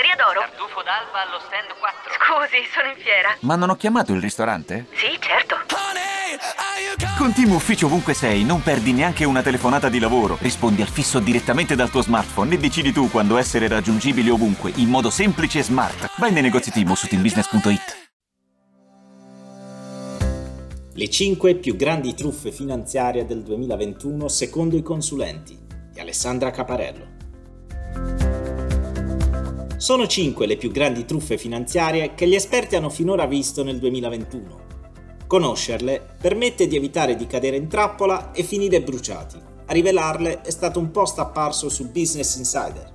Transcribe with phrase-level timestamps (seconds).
[0.00, 0.40] Osteria d'oro?
[0.40, 2.16] Tartufo d'alba allo stand 4.
[2.16, 3.36] Scusi, sono in fiera.
[3.40, 4.86] Ma non ho chiamato il ristorante?
[4.92, 5.56] Sì, certo.
[7.18, 10.38] Con Team Ufficio ovunque sei, non perdi neanche una telefonata di lavoro.
[10.40, 14.88] Rispondi al fisso direttamente dal tuo smartphone e decidi tu quando essere raggiungibile ovunque, in
[14.88, 16.12] modo semplice e smart.
[16.16, 18.08] Vai nei negozi Team su teambusiness.it.
[20.94, 25.58] Le 5 più grandi truffe finanziarie del 2021 secondo i consulenti
[25.92, 27.09] di Alessandra Caparello.
[29.80, 34.60] Sono 5 le più grandi truffe finanziarie che gli esperti hanno finora visto nel 2021.
[35.26, 39.40] Conoscerle permette di evitare di cadere in trappola e finire bruciati.
[39.64, 42.92] A rivelarle è stato un post apparso su Business Insider.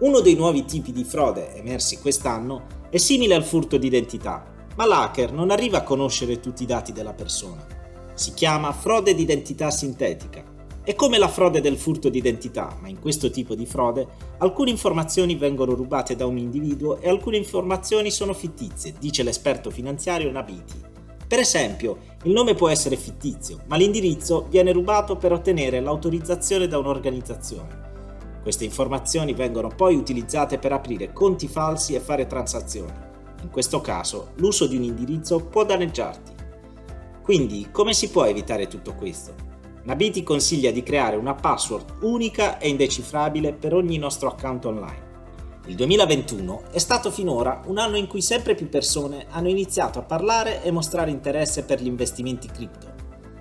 [0.00, 4.44] Uno dei nuovi tipi di frode emersi quest'anno è simile al furto d'identità,
[4.76, 7.66] ma l'hacker non arriva a conoscere tutti i dati della persona.
[8.12, 10.44] Si chiama frode d'identità sintetica.
[10.82, 14.06] È come la frode del furto d'identità, ma in questo tipo di frode
[14.38, 20.30] alcune informazioni vengono rubate da un individuo e alcune informazioni sono fittizie, dice l'esperto finanziario
[20.30, 20.80] Nabiti.
[21.28, 26.78] Per esempio, il nome può essere fittizio, ma l'indirizzo viene rubato per ottenere l'autorizzazione da
[26.78, 27.88] un'organizzazione.
[28.42, 33.08] Queste informazioni vengono poi utilizzate per aprire conti falsi e fare transazioni.
[33.42, 36.32] In questo caso, l'uso di un indirizzo può danneggiarti.
[37.22, 39.49] Quindi, come si può evitare tutto questo?
[39.82, 45.08] Nabiti consiglia di creare una password unica e indecifrabile per ogni nostro account online.
[45.66, 50.02] Il 2021 è stato finora un anno in cui sempre più persone hanno iniziato a
[50.02, 52.92] parlare e mostrare interesse per gli investimenti cripto.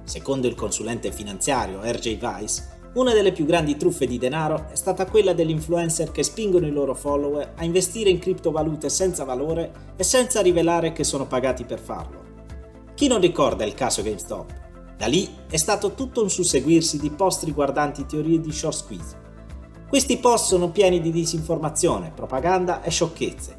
[0.05, 5.05] Secondo il consulente finanziario RJ Weiss, una delle più grandi truffe di denaro è stata
[5.05, 10.03] quella degli influencer che spingono i loro follower a investire in criptovalute senza valore e
[10.03, 12.23] senza rivelare che sono pagati per farlo.
[12.95, 14.67] Chi non ricorda il caso GameStop?
[14.99, 19.21] Da lì è stato tutto un susseguirsi di post riguardanti teorie di short squeeze.
[19.87, 23.57] Questi post sono pieni di disinformazione, propaganda e sciocchezze.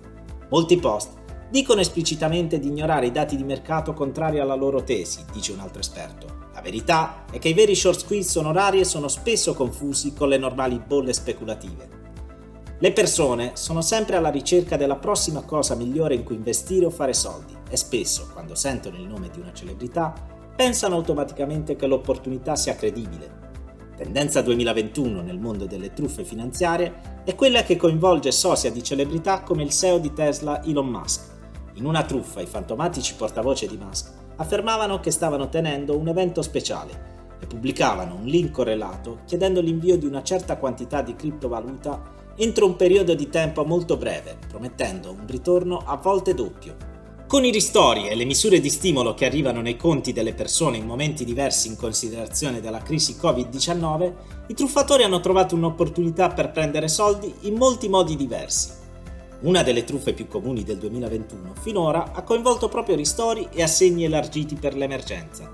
[0.51, 1.13] Molti post
[1.49, 5.81] dicono esplicitamente di ignorare i dati di mercato contrari alla loro tesi, dice un altro
[5.81, 6.49] esperto.
[6.53, 10.29] La verità è che i veri short squeeze sono rari e sono spesso confusi con
[10.29, 11.89] le normali bolle speculative.
[12.79, 17.15] Le persone sono sempre alla ricerca della prossima cosa migliore in cui investire o fare
[17.15, 22.77] soldi e spesso, quando sentono il nome di una celebrità, pensano automaticamente che l'opportunità sia
[22.77, 23.39] credibile.
[23.97, 29.63] Tendenza 2021 nel mondo delle truffe finanziarie è quella che coinvolge socia di celebrità come
[29.63, 31.23] il CEO di Tesla Elon Musk.
[31.77, 37.39] In una truffa i fantomatici portavoce di Musk affermavano che stavano tenendo un evento speciale
[37.41, 42.03] e pubblicavano un link correlato chiedendo l'invio di una certa quantità di criptovaluta
[42.37, 47.00] entro un periodo di tempo molto breve, promettendo un ritorno a volte doppio.
[47.31, 50.85] Con i ristori e le misure di stimolo che arrivano nei conti delle persone in
[50.85, 54.13] momenti diversi in considerazione della crisi Covid-19,
[54.49, 58.71] i truffatori hanno trovato un'opportunità per prendere soldi in molti modi diversi.
[59.43, 64.57] Una delle truffe più comuni del 2021 finora ha coinvolto proprio ristori e assegni elargiti
[64.57, 65.53] per l'emergenza.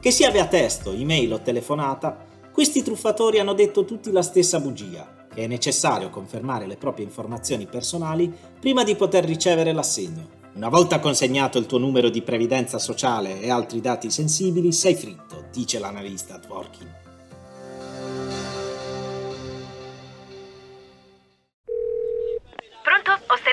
[0.00, 2.16] Che sia via testo, email o telefonata,
[2.50, 7.66] questi truffatori hanno detto tutti la stessa bugia, che è necessario confermare le proprie informazioni
[7.66, 10.43] personali prima di poter ricevere l'assegno.
[10.54, 15.46] Una volta consegnato il tuo numero di previdenza sociale e altri dati sensibili, sei fritto,
[15.50, 17.03] dice l'analista Dworkin.